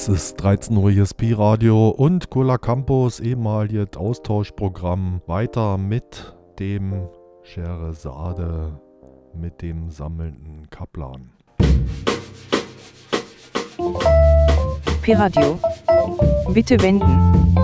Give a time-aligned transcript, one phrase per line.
[0.00, 5.20] Es ist 13 Uhr hier Pi Radio und Cola Campus, ehemaliges Austauschprogramm.
[5.26, 7.06] Weiter mit dem
[7.42, 8.80] Scheresade,
[9.34, 11.32] mit dem sammelnden Kaplan.
[15.02, 15.58] Pi Radio.
[16.54, 17.54] Bitte wenden.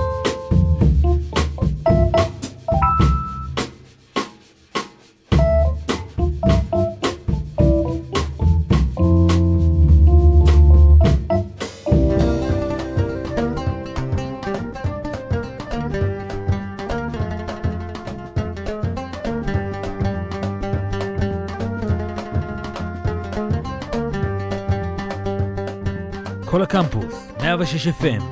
[27.66, 28.22] 106 FM,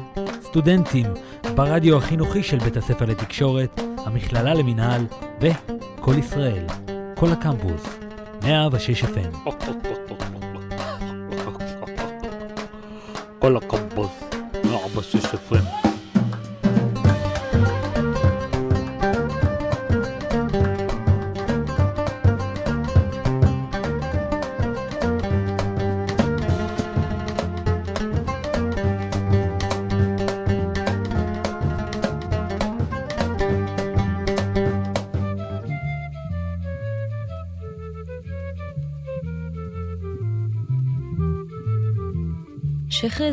[0.42, 1.06] סטודנטים
[1.54, 5.06] ברדיו החינוכי של בית הספר לתקשורת, המכללה למינהל
[5.40, 6.66] וכל ישראל.
[7.16, 7.82] כל הקמפוס,
[8.42, 9.36] 106 FM.
[13.38, 14.10] כל הקמפוס,
[14.64, 15.63] 106 FM.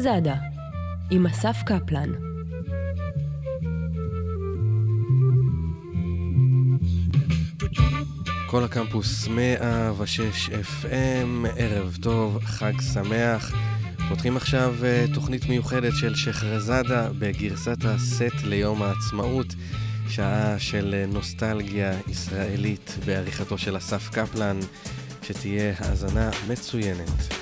[0.02, 0.36] שחרזאדה,
[1.12, 2.10] עם אסף קפלן.
[8.48, 13.54] כל הקמפוס 106 FM, ערב טוב, חג שמח.
[14.10, 19.56] פותחים עכשיו אה, תוכנית מיוחדת של שחרזאדה בגרסת הסט ליום העצמאות,
[20.10, 24.60] שעה של אה, נוסטלגיה ישראלית בעריכתו של אסף קפלן,
[25.24, 27.41] שתהיה האזנה מצוינת.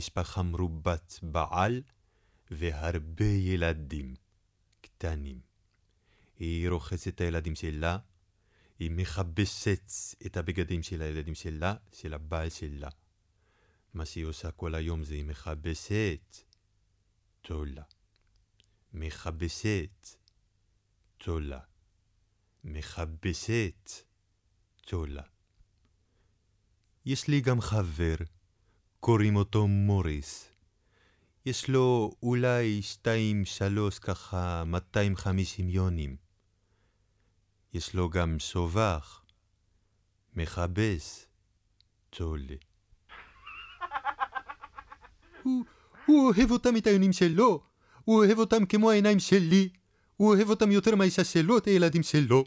[0.00, 1.82] אם למשפחה מרובת בעל
[2.50, 4.14] והרבה ילדים
[4.80, 5.40] קטנים.
[6.38, 7.98] היא רוחצת את הילדים שלה,
[8.78, 9.90] היא מכבסת
[10.26, 12.88] את הבגדים של הילדים שלה, של הבעל שלה.
[13.94, 16.36] מה שהיא עושה כל היום זה היא מכבסת,
[17.42, 17.82] תולה.
[18.92, 20.08] מכבסת,
[21.18, 21.60] תולה.
[22.64, 23.90] מכבסת,
[24.86, 25.22] תולה.
[27.04, 28.16] יש לי גם חבר,
[29.00, 30.52] קוראים אותו מוריס.
[31.46, 36.16] יש לו אולי שתיים, שלוש, ככה, 250 יונים.
[37.74, 39.22] יש לו גם סובח,
[40.36, 41.26] מכבס,
[42.10, 42.56] תולה.
[45.42, 45.64] הוא,
[46.06, 47.62] הוא אוהב אותם את העיונים שלו,
[48.04, 49.68] הוא אוהב אותם כמו העיניים שלי,
[50.16, 52.44] הוא אוהב אותם יותר מהאישה שלו, את הילדים שלו.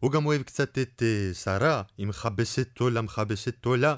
[0.00, 3.96] הוא גם אוהב קצת את uh, שרה, היא מכבסת תולה, מכבסת תולה,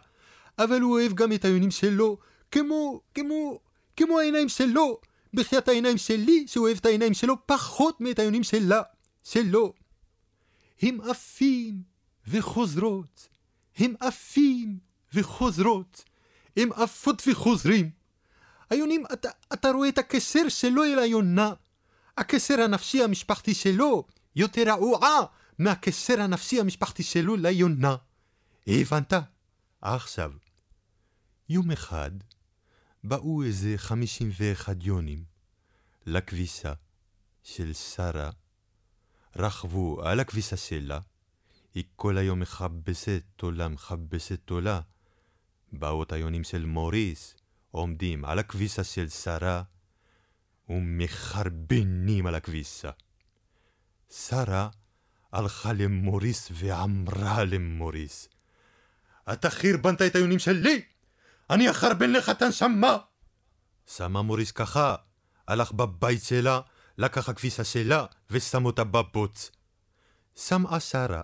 [0.58, 2.18] אבל הוא אוהב גם את העיונים שלו,
[2.50, 3.60] כמו, כמו,
[3.96, 5.00] כמו העיניים שלו,
[5.34, 8.82] בחייאת העיניים שלי, שהוא אוהב את העיניים שלו פחות מאת העיונים שלה,
[9.24, 9.72] שלו.
[10.82, 11.82] הם עפים
[12.28, 13.28] וחוזרות,
[13.76, 14.78] הם עפים
[15.14, 16.04] וחוזרות,
[16.56, 17.90] הם עפות וחוזרים.
[18.70, 21.52] היונים, אתה, אתה רואה את הקשר שלו אל היונה.
[22.18, 24.04] הקשר הנפשי המשפחתי שלו
[24.36, 25.20] יותר רעועה
[25.58, 27.96] מהקשר הנפשי המשפחתי שלו ליונה.
[28.66, 29.12] הבנת?
[29.82, 30.32] עכשיו,
[31.48, 32.10] יום אחד
[33.04, 35.24] באו איזה חמישים ואחד יונים
[36.06, 36.72] לכביסה
[37.42, 38.30] של שרה,
[39.36, 40.98] רכבו על הכביסה שלה,
[41.74, 44.80] היא כל היום מכבסת תולה, מכבסת תולה.
[45.72, 47.34] באו היונים של מוריס,
[47.70, 49.62] עומדים על הכביסה של שרה
[50.68, 52.90] ומחרבנים על הכביסה.
[54.10, 54.68] שרה
[55.32, 58.28] הלכה למוריס ואמרה למוריס,
[59.32, 60.93] אתה חרבנת את היונים שלי!
[61.50, 62.96] אני אחרבן לך את הנשמה!
[63.86, 64.94] שמה מוריס ככה,
[65.48, 66.60] הלך בבית שלה,
[66.98, 69.50] לקח הכביסה שלה ושם אותה בבוץ.
[70.36, 71.20] שמעה שרה,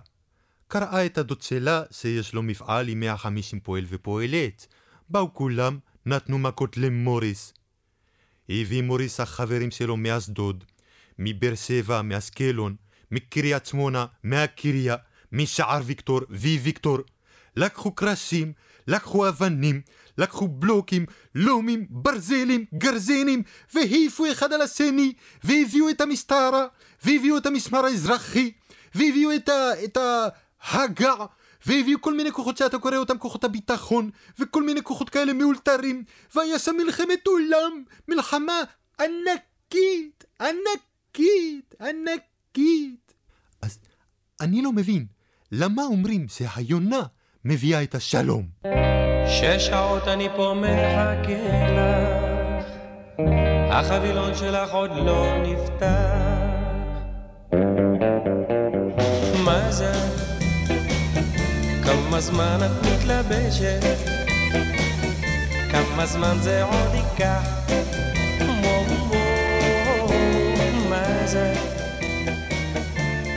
[0.67, 4.67] קראה את הדוד שלה שיש לו מפעל עם 150 פועל ופועלת.
[5.09, 7.53] באו כולם, נתנו מכות למוריס.
[8.49, 10.63] הביא מוריס החברים שלו מאשדוד,
[11.19, 12.75] מבאר שבע, מאשקלון,
[13.11, 14.95] מקריית שמונה, מהקריה,
[15.31, 16.97] משער ויקטור וויקטור.
[17.55, 18.53] לקחו קרשים,
[18.91, 19.81] לקחו אבנים,
[20.17, 21.05] לקחו בלוקים,
[21.35, 23.43] לומים, ברזלים, גרזינים,
[23.73, 26.67] והעיפו אחד על השני, והביאו את המשטרה,
[27.05, 28.51] והביאו את המשמר האזרחי,
[28.95, 29.97] והביאו את, ה, את
[30.61, 31.13] ההגע,
[31.65, 36.03] והביאו כל מיני כוחות שאתה קורא אותם כוחות הביטחון, וכל מיני כוחות כאלה מאולתרים,
[36.35, 38.61] והיה שם מלחמת עולם, מלחמה
[38.99, 43.13] ענקית, ענקית, ענקית.
[43.61, 43.79] אז
[44.41, 45.05] אני לא מבין,
[45.51, 47.01] למה אומרים שהיונה
[47.45, 48.43] מביאה את השלום?
[49.27, 52.65] שש שעות אני פה מחכה לך,
[53.71, 56.11] החבילון שלך עוד לא נפתח.
[59.45, 59.91] מה זה?
[61.83, 63.83] כמה זמן את מתלבשת?
[65.71, 67.61] כמה זמן זה עוד ייקח?
[68.49, 68.81] מה?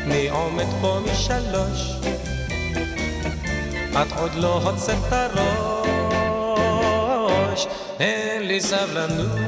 [0.07, 2.01] אני עומד פה משלוש
[4.03, 5.67] את עוד לא הוצאת את הראש,
[8.01, 9.39] אין לי סבלנות.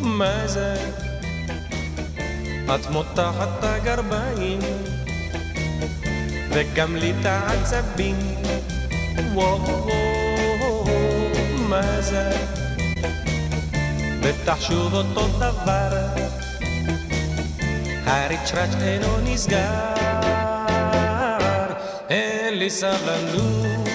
[0.00, 0.74] מה זה?
[2.74, 4.58] את מותחת את הגרביים,
[6.50, 8.16] וגם לי את העצבים.
[9.32, 10.84] וואו,
[11.68, 12.30] מה זה?
[14.20, 16.06] בטח שוב אותו דבר,
[18.06, 20.15] הריצ'ראץ' אינו נסגר.
[22.66, 23.88] לי סבלנות.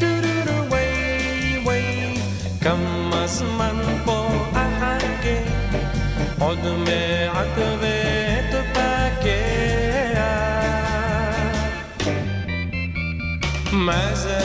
[0.00, 2.14] דו-דו-דו, וואי וואי,
[2.60, 5.38] כמה זמן פה אחכה,
[6.38, 9.28] עוד מעט ואתפקע.
[13.72, 14.40] מה זה?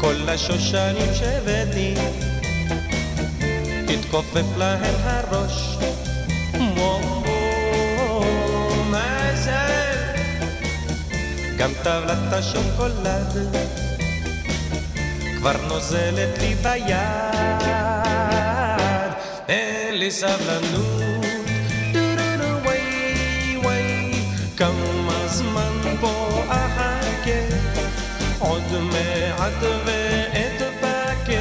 [0.00, 1.94] כל השושנים שהבאתי,
[3.88, 5.78] התכופף להם הראש.
[11.58, 13.36] גם טבלת השוקולד
[15.38, 16.94] כבר נוזלת לי ביד,
[19.48, 21.08] אין לי סבלנות.
[24.56, 27.40] כמה זמן פה אחכה,
[28.38, 28.62] עוד
[28.92, 31.38] מעט ואתבקע.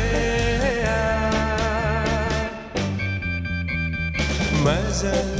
[4.51, 5.37] המזל.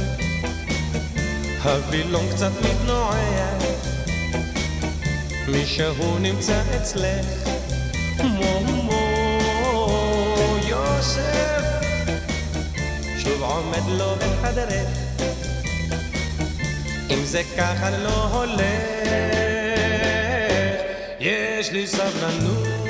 [1.64, 3.37] הווילון קצת מתנועע,
[5.52, 7.26] מישהו נמצא אצלך.
[8.24, 11.62] מו מו יוסף,
[13.18, 14.88] שוב עומד לו בחדרך.
[17.10, 18.62] אם זה ככה לא הולך,
[21.20, 22.87] יש לי סבלנות.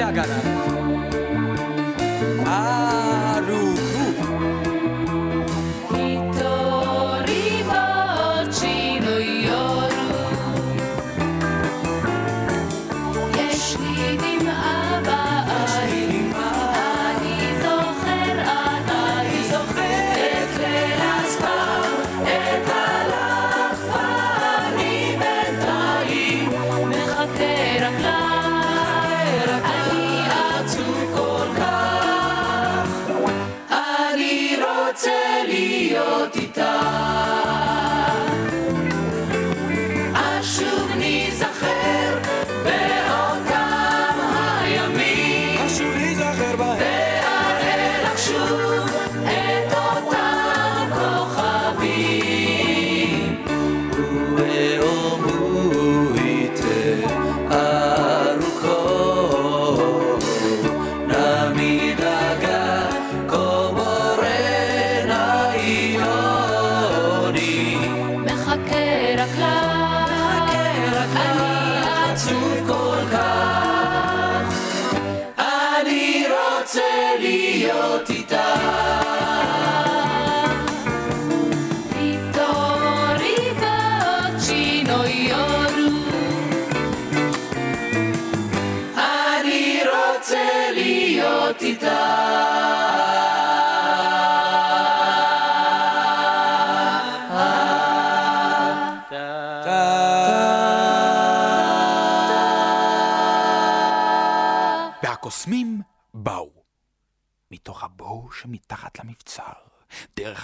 [0.00, 0.59] vida, galera.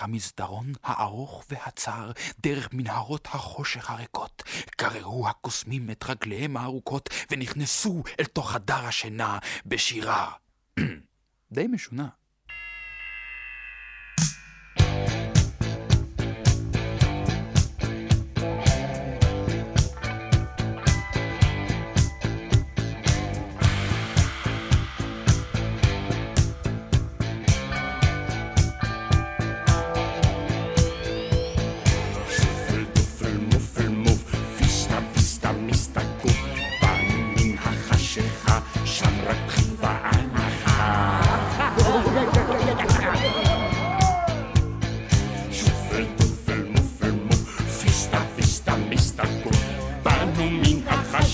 [0.07, 4.43] המסדרון הארוך והצר, דרך מנהרות החושך הריקות,
[4.81, 10.31] גררו הקוסמים את רגליהם הארוכות ונכנסו אל תוך חדר השינה בשירה
[11.53, 12.09] די משונה.
[14.79, 15.36] שופל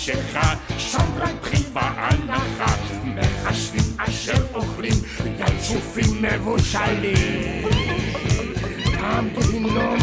[0.03, 4.95] חשכה, שמרי פרי ואנחה, מחשבים אשר אוכלים,
[5.39, 7.63] ילצופים מבושלים.
[8.85, 9.97] תמתינו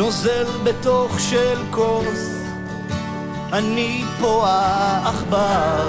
[0.00, 2.44] נוזל בתוך של כוס,
[3.52, 5.88] אני פה העכבר.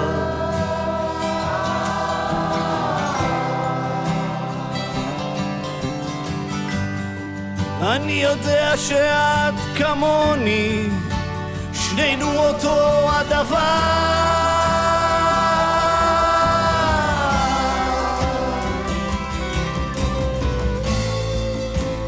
[7.82, 10.88] אני יודע שאת כמוני,
[11.72, 14.12] שנינו אותו הדבר.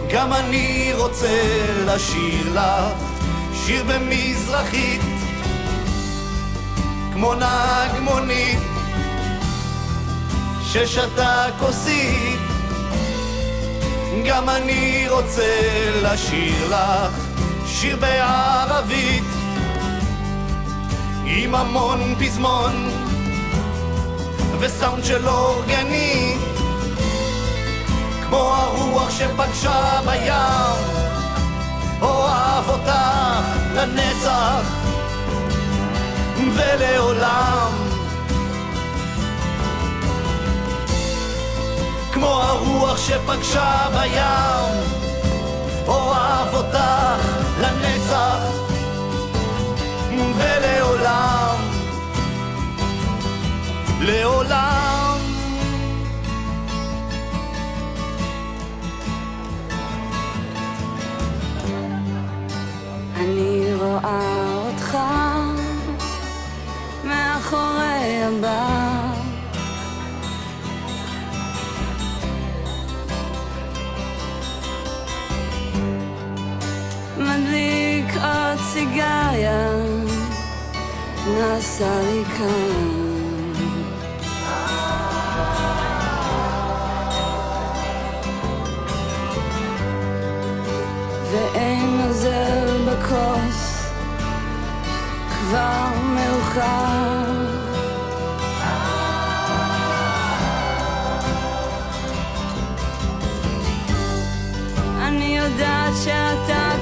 [0.09, 2.93] גם אני רוצה לשיר לך
[3.55, 5.01] שיר במזרחית
[7.13, 8.59] כמו נהג מונית
[10.63, 12.41] ששתה כוסית.
[14.27, 17.13] גם אני רוצה לשיר לך
[17.67, 19.25] שיר בערבית
[21.25, 22.91] עם המון פזמון
[24.61, 26.54] וסאונד של אורגנית.
[28.35, 30.95] כמו הרוח שפגשה בים
[32.03, 32.93] אוהב אותך
[33.75, 34.63] לנצח
[36.55, 37.73] ולעולם.
[42.13, 44.83] כמו הרוח שפגשה בים
[45.87, 47.27] אוהב אותך
[47.61, 48.39] לנצח
[50.39, 51.57] ולעולם.
[54.01, 54.84] לעולם
[63.25, 64.99] אני רואה אותך
[67.05, 69.15] מאחורי הבר
[77.19, 79.69] מדליק עוד סיגריה
[81.29, 83.15] נסע לי כאן.
[91.31, 92.64] ואין נוזל
[93.05, 93.91] בכוס
[95.29, 97.25] כבר מאוחר.
[105.01, 106.74] אני יודעת שאתה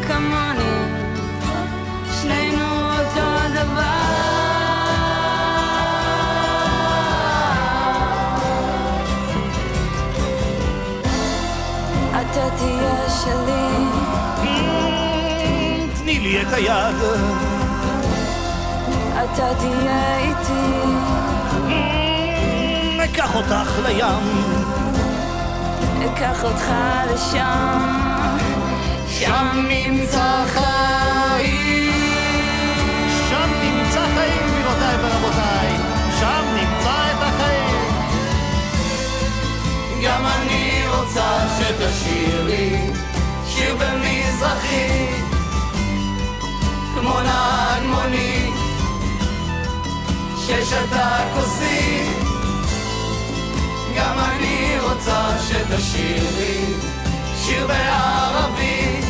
[16.42, 16.96] את היד.
[19.14, 20.83] אתה תהיה איתי.
[23.05, 24.44] אקח אותך לים.
[26.05, 26.64] אקח אותך
[27.12, 27.81] לשם.
[29.09, 31.92] שם נמצא חיים
[33.28, 35.68] שם נמצא חיים גבירותיי ורבותיי.
[36.20, 37.92] שם נמצא את החיים.
[40.05, 42.90] גם אני רוצה שתשירי
[43.46, 45.32] שיר במזרחי
[47.03, 48.55] כמו נהג מונית
[50.38, 52.19] ששתה כוסית
[53.97, 56.65] גם אני רוצה שתשירי
[57.45, 59.05] שיר בערבית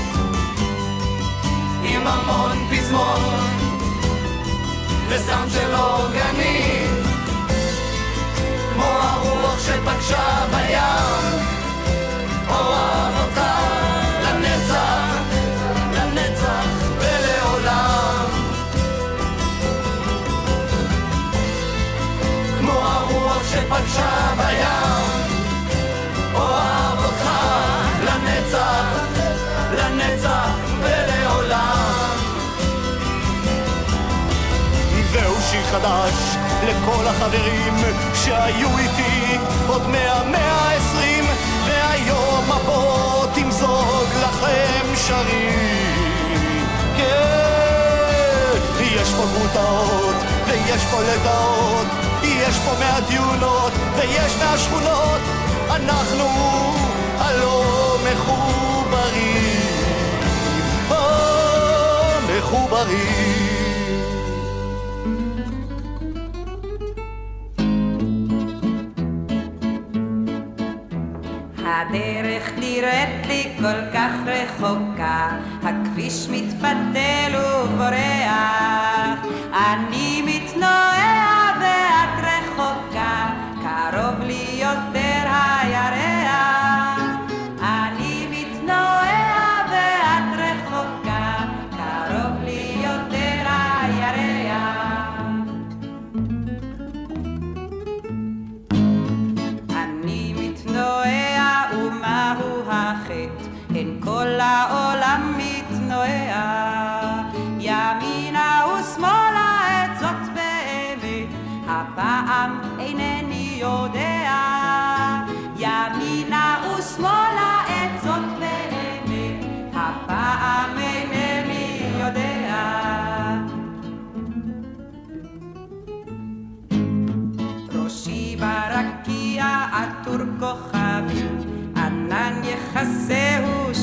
[1.84, 3.40] עם המון פזמון
[5.08, 7.06] וסאונד של אורגנית.
[8.72, 11.42] כמו הרוח שפגשה בים
[12.48, 13.11] אוהב
[23.92, 25.32] שפגשה בים
[26.34, 27.28] אוהב אותך
[28.04, 28.84] לנצח,
[29.72, 30.50] לנצח
[30.80, 32.16] ולעולם.
[35.12, 37.74] זהו שיר חדש לכל החברים
[38.14, 41.24] שהיו איתי עוד מאה, מאה עשרים
[41.66, 46.66] והיום הבוא תמזוג לכם שרים.
[46.96, 52.01] כן, יש פה גרוטאות ויש פה לטאות
[52.48, 55.20] יש פה מהדיונות ויש מהשכונות
[55.70, 56.24] אנחנו
[57.18, 59.46] הלא מחוברים,
[60.90, 60.96] או
[62.28, 63.42] מחוברים.
[71.64, 75.28] הדרך נראית לי כל כך רחוקה,
[75.62, 79.18] הכביש מתפתל ובורח,
[79.52, 80.91] אני מתנועע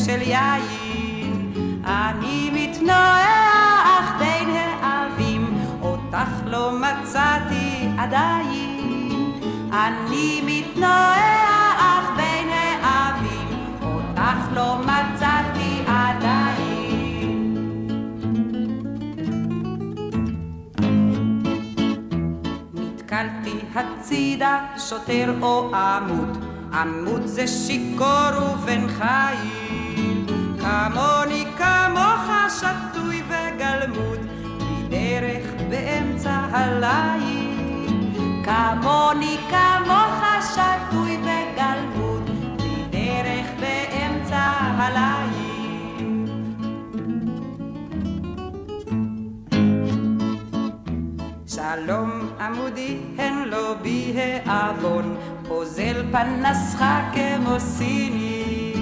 [0.09, 1.53] של יין.
[1.85, 4.49] אני מתנועח בין
[4.81, 9.31] האבים, אותך לא מצאתי עדיין.
[9.71, 12.49] אני מתנועח בין
[12.81, 13.47] האבים,
[13.81, 17.55] אותך לא מצאתי עדיין.
[22.73, 26.37] נתקלתי הצידה שוטר או עמוד,
[26.73, 29.58] עמוד זה שיכור ובן חיים.
[30.69, 34.19] כמוני כמוך שתוי וגלמוד,
[34.59, 37.87] מדרך באמצע הליל.
[38.43, 44.41] כמוני כמוך שתוי וגלמוד, מדרך באמצע
[44.77, 45.49] הליל.
[51.47, 54.13] שלום עמודי הן לא בי
[54.45, 55.15] העוון,
[55.49, 58.78] אוזל פנסך כמו סיני.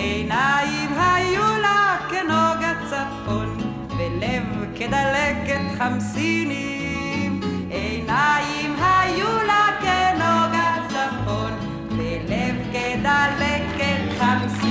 [0.00, 3.56] עיניים היו לה כנוג הצפון,
[3.98, 4.44] ולב
[4.76, 7.40] כדלקת חמסינים.
[7.70, 11.52] עיניים היו לה כנוג הצפון,
[11.90, 14.69] ולב כדלקת חמסינים.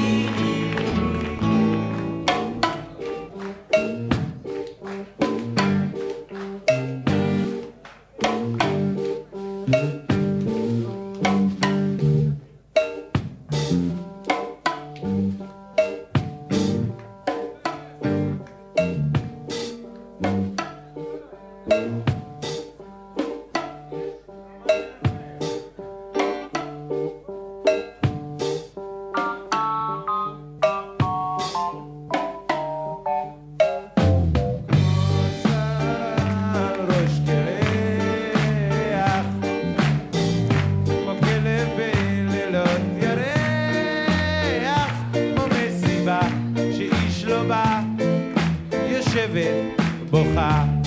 [50.23, 50.78] כוחה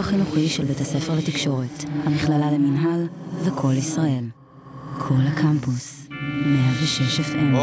[0.00, 3.08] החינוכי של בית הספר לתקשורת, המכללה למינהל
[3.44, 4.24] וכל ישראל.
[4.98, 7.56] כל הקמפוס, 106 FM.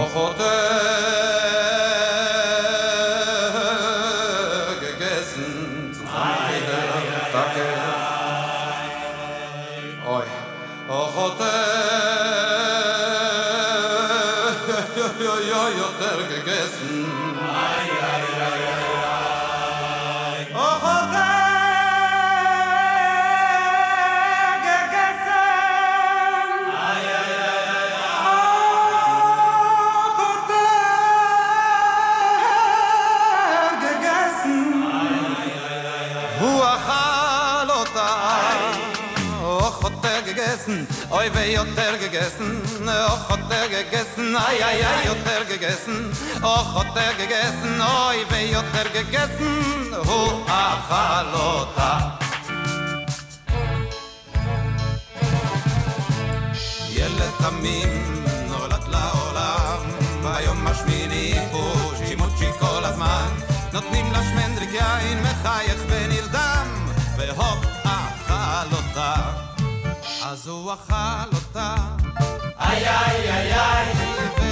[46.48, 52.00] גגסן, אוח יותר גגסן, אוי ויותר גגסן, הוא אכל אותה.
[56.90, 59.80] ילד תמים נולד לעולם,
[60.24, 63.28] ביום השמיני הוא שימוצ'י כל הזמן,
[63.74, 69.14] נותנים לה שמנדריק יין, מחייך ונרדם, והופ, אכל אותה.
[70.24, 71.76] אז הוא אכל אותה.
[72.60, 74.47] איי איי איי איי,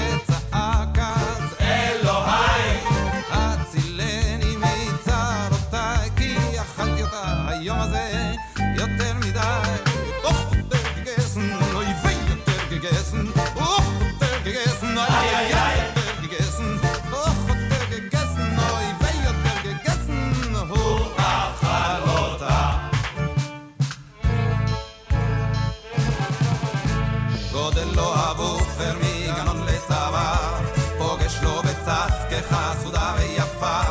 [32.38, 33.82] בצץ כחסודה ויפה,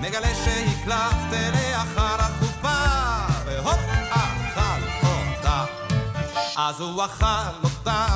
[0.00, 2.76] מגלה שהקלפת לאחר החופה,
[3.44, 5.64] והופ, אכל אותה.
[6.56, 8.06] אז הוא אכל אותה,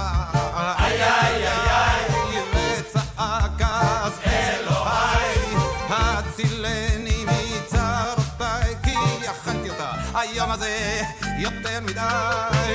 [0.79, 5.57] איי איי איי איי, וצעק אז אלוהי,
[5.89, 8.95] הצילני מצרותיי, כי
[9.31, 9.91] אכלתי אותה.
[10.15, 11.03] היום הזה
[11.39, 12.01] יותר מדי,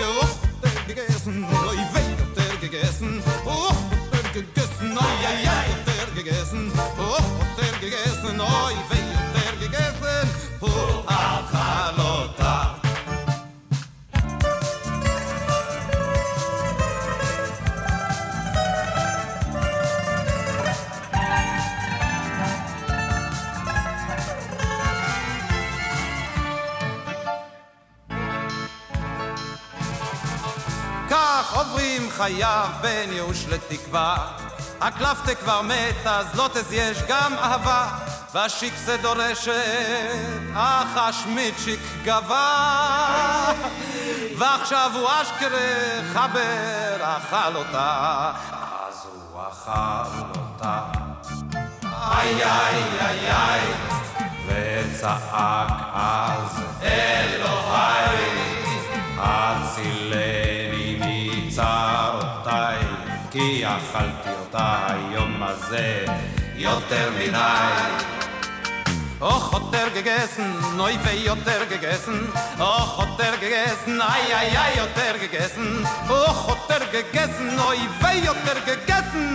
[0.03, 5.58] אוח, יותר גגסן, אוי ויותר גגסן, אוח, יותר גגסן, אוי איי איי,
[32.19, 34.17] חייו בין ייאוש לתקווה.
[34.81, 37.87] הקלפטה כבר מת, אז לא יש גם אהבה.
[38.33, 39.53] והשיקסה דורשת,
[40.55, 43.53] אך השמיצ'יק גבה.
[44.37, 48.31] ועכשיו הוא אשכרה חבר, אכל אותה.
[48.87, 50.81] אז הוא אכל אותה.
[51.83, 53.73] איי איי איי איי,
[54.47, 58.49] וצעק אז אלוהי.
[59.21, 61.98] הצילני מצרותיי,
[63.31, 66.05] כי אכלתי אותה היום הזה
[66.55, 68.09] יותר מדי
[69.21, 72.19] Och, hat er gegessen, neu wei hat er gegessen.
[72.57, 75.85] Och, hat er gegessen, ay ay ay hat er gegessen.
[76.07, 79.29] Och, hat er gegessen, neu wei hat er gegessen.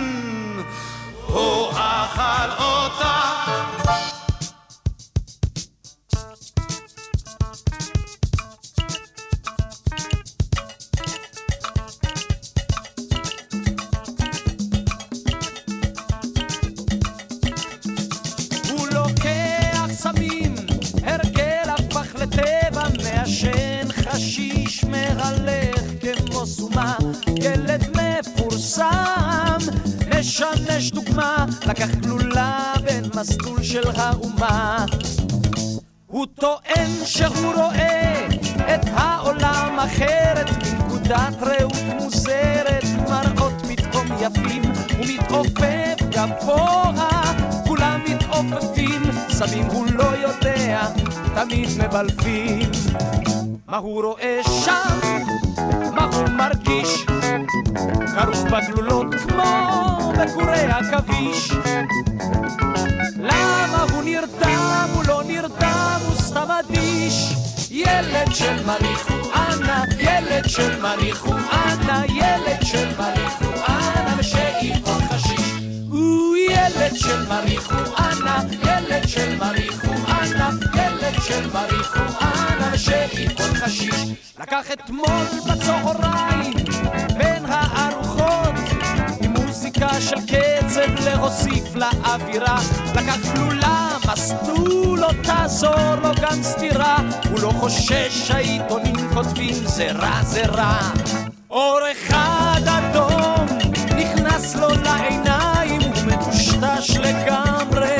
[1.29, 4.14] Oh, achal, ota.
[27.35, 29.57] ילד מפורסם,
[30.19, 34.85] משמש דוגמה, לקח גלולה בין מסלול של האומה.
[36.07, 38.27] הוא טוען שהוא רואה
[38.75, 44.63] את העולם אחרת מנקודת ראות מוזרת, מראות פתאום יפים,
[44.97, 47.33] הוא מתעופף גבוה,
[47.67, 50.87] כולם מתעופפים, סמים הוא לא יודע,
[51.35, 52.71] תמיד מבלפים.
[53.67, 54.99] מה הוא רואה שם?
[55.95, 57.05] מה הוא מרגיש?
[58.15, 59.43] כרוך בגלולות כמו
[60.13, 61.51] בכורי עכביש.
[63.17, 64.87] למה הוא נרדם?
[64.93, 67.35] הוא לא נרדם, הוא סתם אדיש.
[67.71, 75.04] ילד של מריחואנה, ילד של מריחואנה, ילד של מריחואנה, ושאיפות
[76.85, 83.95] ילד של מריחואנה, ילד של מריחואנה, ילד של מריחואנה, ושאיפות חשיש.
[84.39, 86.53] לקח אתמול בצהריים
[87.17, 88.45] בין הארוחות
[91.05, 92.57] להוסיף לאווירה.
[92.95, 96.97] לקח גלולה, מסלול לא תעזור לו גם סתירה.
[97.29, 100.79] הוא לא חושש שהעיתונים כותבים זה רע זה רע.
[101.49, 103.45] אור אחד אדום
[103.97, 105.24] נכנס לו לעיניים,
[106.85, 107.95] מטושטש לגמרי.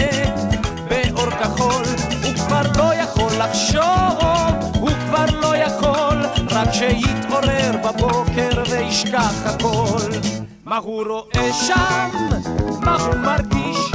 [0.89, 1.83] באור כחול
[2.23, 10.11] הוא כבר לא יכול לחשוב, הוא כבר לא יכול, רק שיתעורר בבוקר וישכח הכל.
[10.65, 12.09] מה הוא רואה שם?
[12.81, 13.91] מה הוא מרגיש?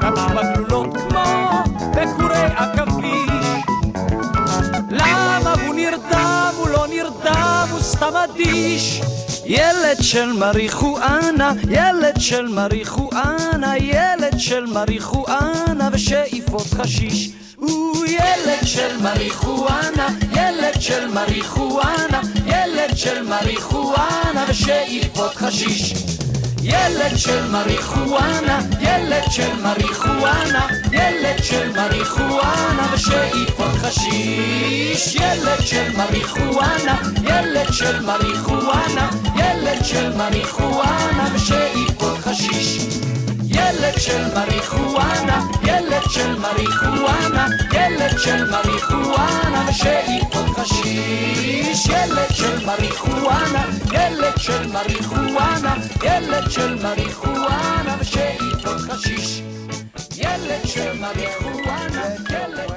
[0.00, 1.24] כמה בגלולות כמו
[1.90, 3.30] בכורי עכביש.
[4.90, 6.52] למה הוא נרדם?
[6.56, 9.00] הוא לא נרדם, הוא סתם אדיש.
[9.48, 17.30] ילד של מריחואנה, ילד של מריחואנה, ילד של מריחואנה ושאיפות חשיש.
[18.06, 26.15] ילד של מריחואנה, ילד של מריחואנה, ילד של מריחואנה ושאיפות חשיש.
[26.68, 35.14] ילד של מריחואנה, ילד של מריחואנה, ילד של מריחואנה ושאיפות חשיש.
[35.14, 43.05] ילד של מריחואנה, ילד של מריחואנה, ילד של מריחואנה ושאיפות חשיש.
[43.66, 51.86] ילד של מריחואנה, ילד של מריחואנה, ילד של מריחואנה ושאיפות חשיש.
[51.86, 59.42] ילד של מריחואנה, ילד של מריחואנה, ילד של מריחואנה ושאיפות חשיש.
[60.16, 62.75] ילד של מריחואנה, ילד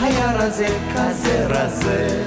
[0.00, 2.22] היה רזה כזה רזה.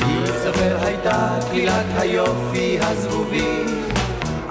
[0.00, 3.64] איזבל הייתה כלילת היופי הזבובי.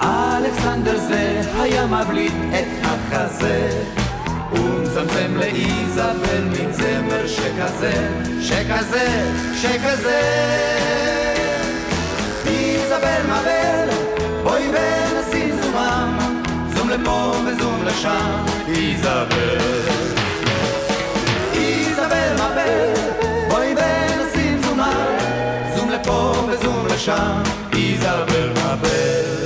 [0.02, 3.82] אלכסנדר זה היה מבליט את החזה.
[4.52, 8.08] ומצמצם לאיזבל מין זמר שכזה,
[8.40, 10.22] שכזה, שכזה.
[12.46, 13.88] איזבל מבל,
[14.42, 16.18] בואי ונשים זומם,
[16.74, 20.15] זום לפה וזום לשם, איזבל.
[23.48, 25.16] בואי ונשים זומם,
[25.76, 27.42] זום לפה וזום לשם,
[27.72, 29.36] איזבל מבל.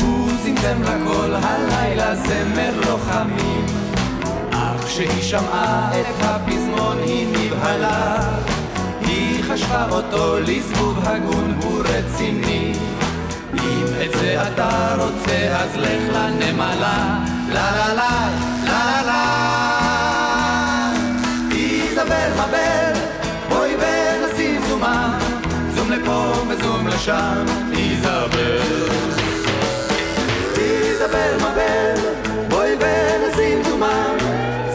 [0.00, 3.66] הוא זמזם לה כל הלילה זמר לוחמים.
[4.50, 8.18] אך כשהיא שמעה את הפזמון היא נבהלה.
[9.00, 12.72] היא חשבה אותו לזבוב הגון הוא רציני
[13.62, 17.18] אם את זה אתה רוצה אז לך לנמלה.
[17.52, 18.28] לה לה לה
[18.64, 20.92] לה לה לה.
[21.50, 22.92] איזבל מבל
[23.48, 25.18] בואי ונשים זומה
[25.74, 28.82] זום לפה וזום לשם איזבל.
[30.58, 31.94] איזבל מבל,
[32.48, 34.16] בואי ונשים זומם,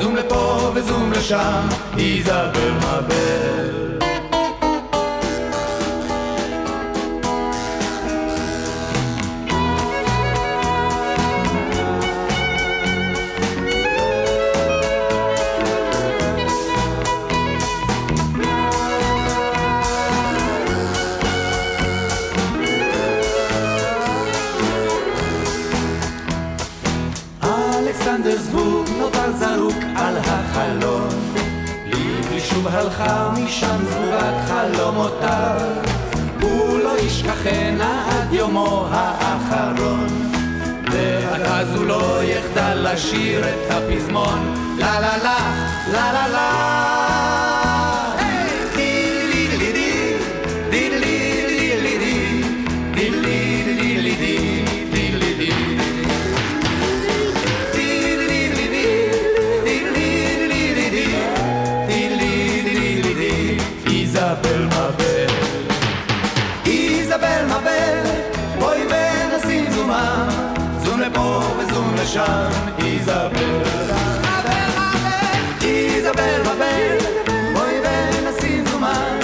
[0.02, 1.68] זום לפה וזום לשם,
[1.98, 3.87] איזבל מבל.
[32.78, 35.61] הלכה משם זבובת חלומותיו.
[36.41, 40.07] הוא לא ישכחנה עד יומו האחרון.
[40.91, 44.53] ועד אז הוא לא יחדל לשיר את הפזמון.
[44.80, 45.39] לה לה לה
[45.91, 46.97] לה לה לה
[72.08, 73.64] Shan Isabel.
[74.38, 76.99] Abel, Abel Isabel, Abel.
[77.53, 79.20] Moi ben, asin zuman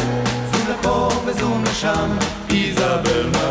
[0.51, 2.11] Zun lepo, bezun lesham
[2.49, 3.42] Isabel,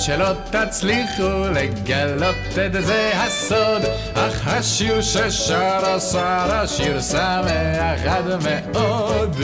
[0.00, 2.36] שלא תצליחו לגלות
[2.66, 3.82] את זה הסוד,
[4.14, 9.36] אך השיר ששרה שרה שיר שמח עד מאוד.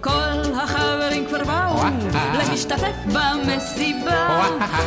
[0.00, 1.82] כל החברים כבר באו
[2.38, 4.46] להשתתף במסיבה.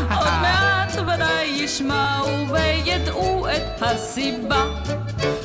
[0.10, 4.64] עוד מעט ודאי ישמעו וידעו את הסיבה.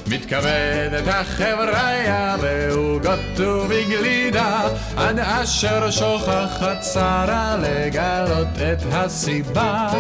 [0.07, 4.61] מתכבדת החבריה בעוגות ובגלידה
[4.97, 9.91] עד אשר שוכחת שרה לגלות את הסיבה.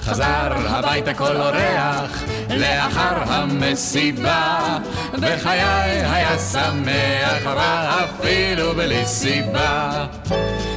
[0.00, 4.78] חזר הביתה כל אורח לאחר המסיבה
[5.12, 5.62] בחיי
[6.04, 10.06] היה שמח רע אפילו בלי סיבה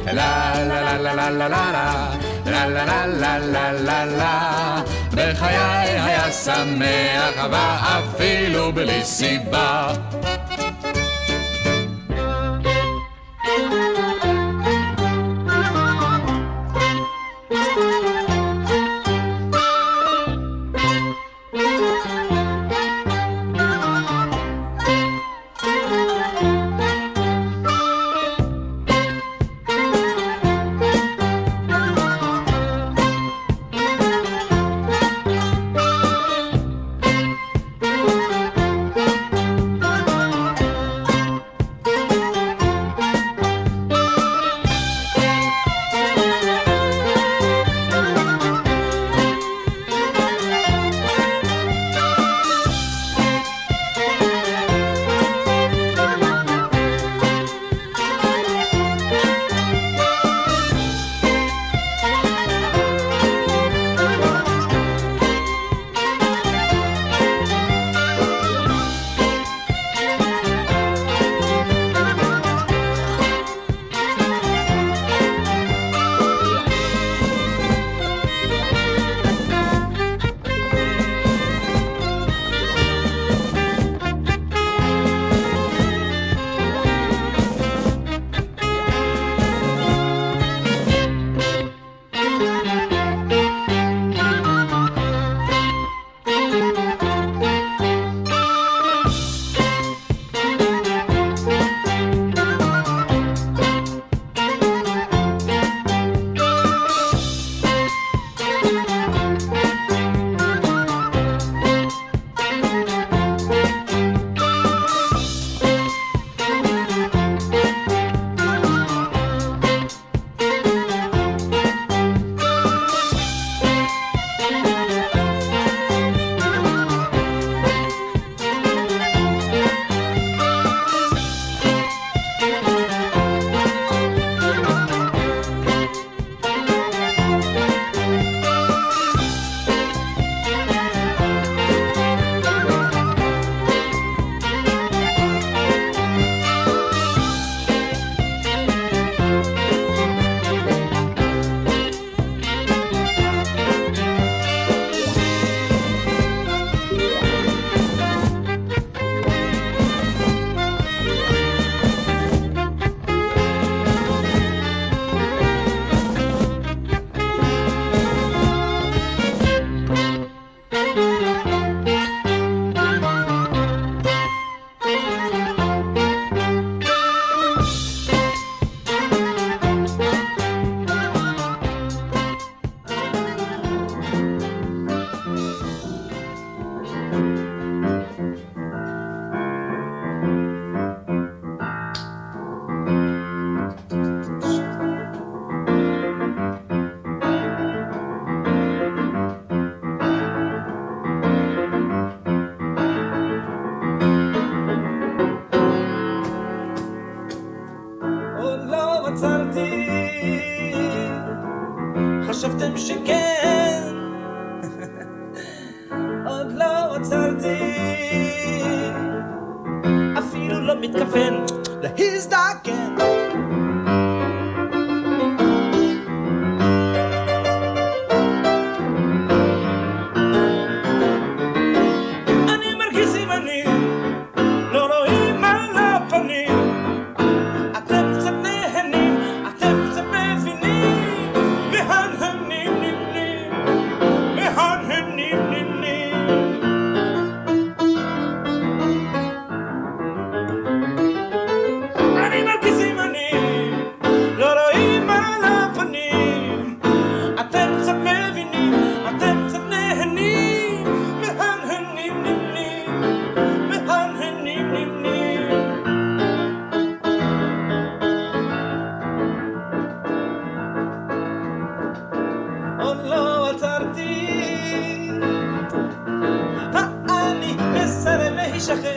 [0.06, 0.52] לה
[5.12, 5.56] בחיי
[6.00, 9.92] היה שמח ואפילו בלי סיבה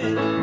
[0.06, 0.35] thank you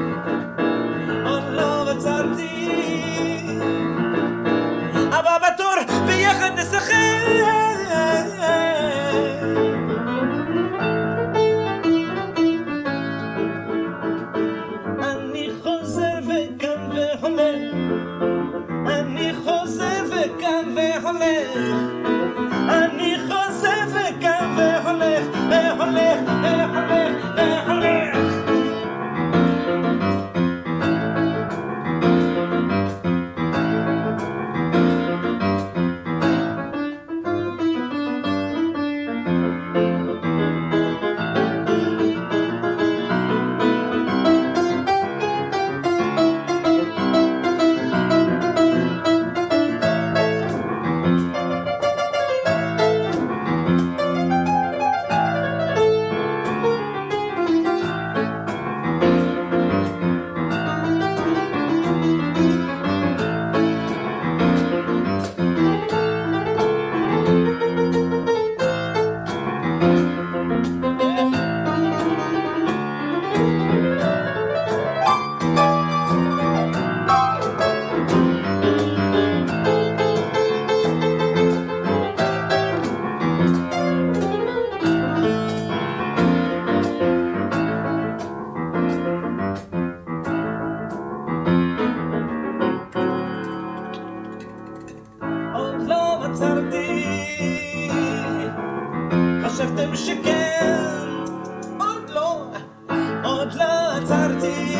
[104.03, 104.77] עצרתי,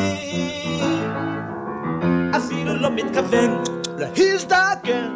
[2.37, 3.63] אפילו לא מתכוון
[3.97, 5.13] להזדקן.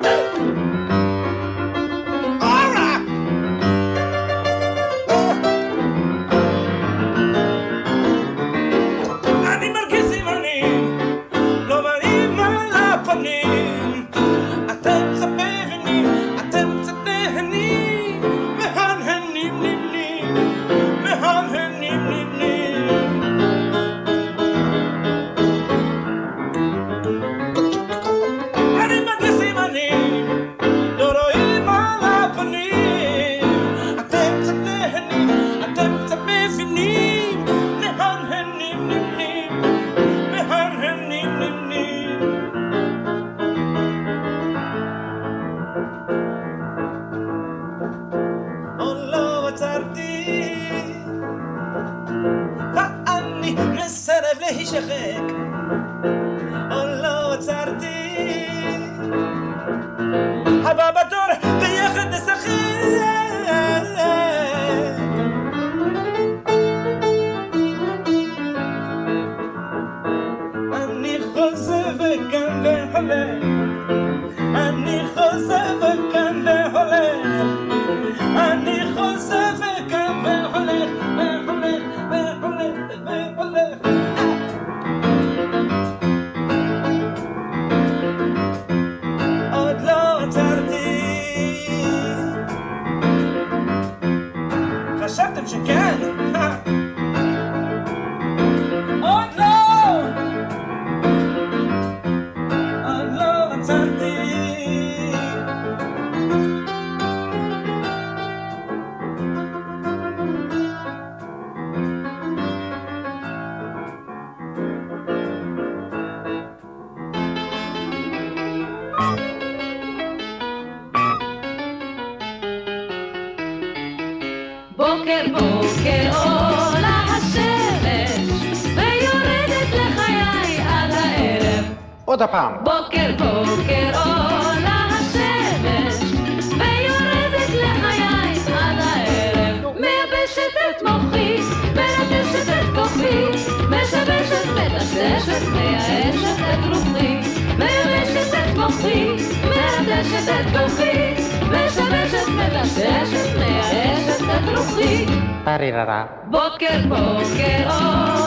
[132.08, 132.54] עוד הפעם.
[132.64, 136.12] בוקר בוקר עולה השמש
[136.52, 141.38] ויורדת לחיי עד הערב מייבשת את מוחי,
[141.76, 143.26] מלטשת את כוחי
[143.70, 147.20] משבשת, מטשטשת, מייאשת את רוחי
[147.58, 149.08] מייבשת את מוחי,
[149.44, 155.06] מלטשת את כוחי משבשת, מטשטשת, מייאשת את רוחי
[155.44, 156.06] פריררה.
[156.26, 158.27] בוקר בוקר עולה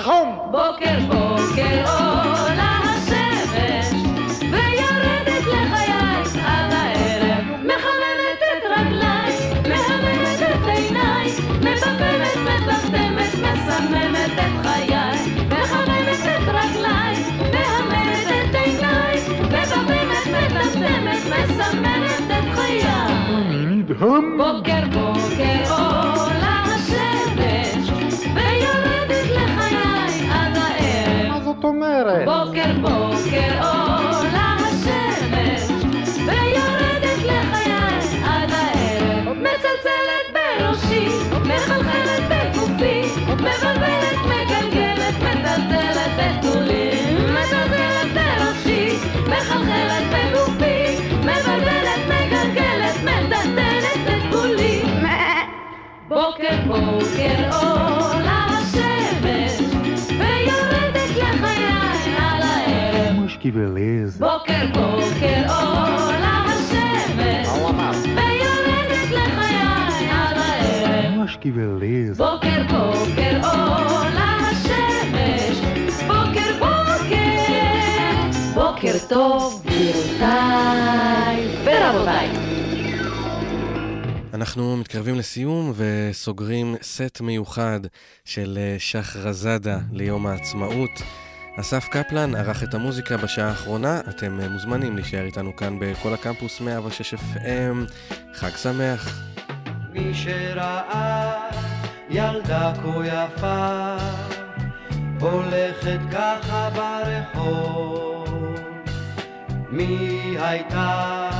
[0.00, 0.28] נכון.
[0.50, 3.86] בוקר בוקר עולה השמש
[4.40, 5.92] ויורדת לחיי
[6.46, 9.32] עד הערב מחממת את רגליי,
[9.68, 11.30] מהממת את עיניי
[11.60, 14.96] מבלבלת, מטמטמת, מסממת את חיי
[15.48, 17.14] מחממת את רגליי,
[17.52, 22.84] מהממת את עיניי מבלבלת, מטמטמת, מסממת את חיי
[23.66, 24.38] נדהם.
[24.38, 25.09] בוקר בוקר
[32.10, 32.24] אומרת?
[32.24, 35.70] בוקר בוקר עולה השמש
[36.16, 41.08] ויורדת לחיי עד הערב מצלצלת בראשי,
[41.44, 43.02] מחלחלת בגופי
[43.32, 48.96] מבלבלת, מגלגלת, מטלטלת בתולים מצלצלת בראשי,
[49.26, 54.34] מחלחלת בגופי מבלבלת, מגלגלת, מטלטלת את
[56.08, 57.89] בוקר בוקר עולה
[63.40, 64.18] que beleza.
[64.18, 67.48] בוקר בוקר עולה השמש
[68.04, 72.18] ויורדת לחיי על הערב Mas que beleza.
[72.18, 75.56] בוקר בוקר עולה השמש
[76.06, 77.30] בוקר בוקר
[78.54, 82.28] בוקר טוב גבירותיי ורבותיי
[84.34, 87.80] אנחנו מתקרבים לסיום וסוגרים סט מיוחד
[88.24, 90.90] של אה, שחרזאדה ליום העצמאות.
[91.56, 96.60] אסף קפלן ערך את המוזיקה בשעה האחרונה, אתם אה, מוזמנים להישאר איתנו כאן בכל הקמפוס
[96.60, 97.92] 106 FM.
[98.34, 99.22] חג שמח.
[99.92, 101.32] מי שראה
[102.10, 103.96] ילדה כה יפה
[105.20, 108.54] הולכת ככה ברחוב
[109.70, 111.30] מי הייתה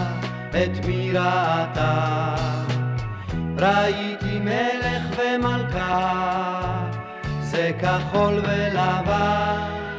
[0.50, 2.34] את מי ראתה
[3.58, 6.22] ראיתי מלך ומלכה
[7.40, 9.89] זה כחול ולבן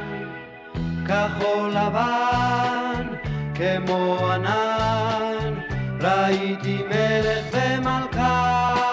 [1.12, 3.08] כחול לבן
[3.56, 5.54] כמו ענן
[6.02, 8.86] ראיתי מלך ומלכה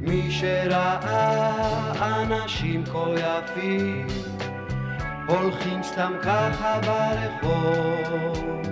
[0.00, 1.52] מי שראה
[2.22, 4.06] אנשים כה יפים
[5.26, 8.62] הולכים סתם ככה ברחוב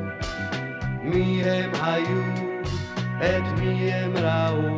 [1.03, 2.23] מי הם היו,
[3.19, 4.77] את מי הם ראו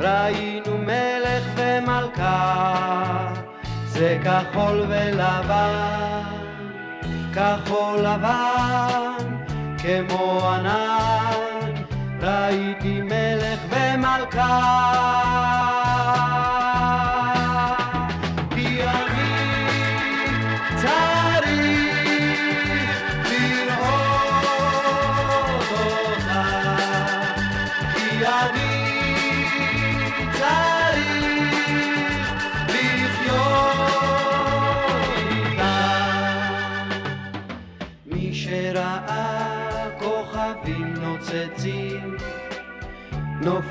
[0.00, 3.49] ראינו מלך ומלכה
[3.92, 6.22] זה כחול ולבן
[7.34, 9.36] כחול לבן
[9.78, 11.74] כמו ענן.
[12.22, 15.10] ראיתי מלך ומלכה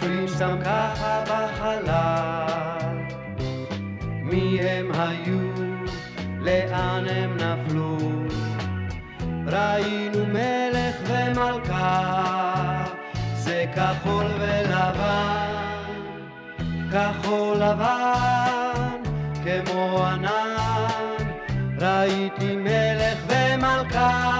[0.01, 2.97] נופלים סתם ככה בחלל
[4.23, 5.49] מי הם היו,
[6.39, 7.97] לאן הם נפלו?
[9.45, 12.83] ראינו מלך ומלכה
[13.33, 15.93] זה כחול ולבן
[16.91, 19.01] כחול לבן
[19.43, 20.89] כמו ענן.
[21.79, 24.39] ראיתי מלך ומלכה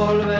[0.00, 0.39] זה